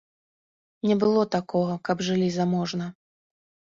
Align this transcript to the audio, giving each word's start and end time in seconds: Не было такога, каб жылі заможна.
Не 0.91 0.95
было 1.03 1.21
такога, 1.37 1.73
каб 1.91 1.97
жылі 2.11 2.29
заможна. 2.39 2.85